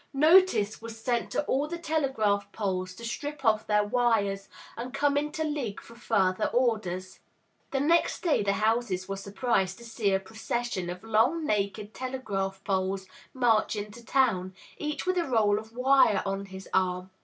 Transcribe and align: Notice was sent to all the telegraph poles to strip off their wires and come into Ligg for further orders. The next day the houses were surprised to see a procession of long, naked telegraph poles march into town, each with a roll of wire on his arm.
Notice 0.15 0.81
was 0.81 0.99
sent 0.99 1.29
to 1.29 1.43
all 1.43 1.67
the 1.67 1.77
telegraph 1.77 2.51
poles 2.51 2.95
to 2.95 3.05
strip 3.05 3.45
off 3.45 3.67
their 3.67 3.83
wires 3.83 4.49
and 4.75 4.95
come 4.95 5.15
into 5.15 5.43
Ligg 5.43 5.79
for 5.79 5.93
further 5.93 6.45
orders. 6.47 7.19
The 7.69 7.81
next 7.81 8.21
day 8.23 8.41
the 8.41 8.53
houses 8.53 9.07
were 9.07 9.15
surprised 9.15 9.77
to 9.77 9.85
see 9.85 10.11
a 10.11 10.19
procession 10.19 10.89
of 10.89 11.03
long, 11.03 11.45
naked 11.45 11.93
telegraph 11.93 12.63
poles 12.63 13.05
march 13.31 13.75
into 13.75 14.03
town, 14.03 14.55
each 14.79 15.05
with 15.05 15.19
a 15.19 15.23
roll 15.23 15.59
of 15.59 15.73
wire 15.75 16.23
on 16.25 16.45
his 16.47 16.67
arm. 16.73 17.11